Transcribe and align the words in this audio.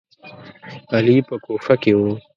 علي 0.93 1.17
په 1.27 1.35
کوفه 1.45 1.73
کې 1.81 1.93
و. 1.97 2.01